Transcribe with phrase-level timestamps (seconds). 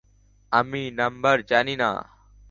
[0.51, 1.89] আমি নাম্বার জানি না।